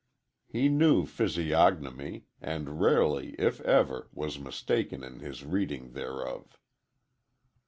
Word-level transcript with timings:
He 0.47 0.67
knew 0.67 1.05
physiognomy, 1.05 2.25
and 2.41 2.81
rarely, 2.81 3.35
if 3.37 3.59
ever, 3.61 4.09
was 4.11 4.39
mistaken 4.39 5.03
in 5.03 5.19
his 5.19 5.45
reading 5.45 5.91
thereof. 5.91 6.57